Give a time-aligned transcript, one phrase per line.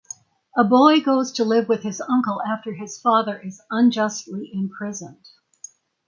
[0.57, 5.27] A boy goes to live with his uncle after his father is unjustly imprisoned.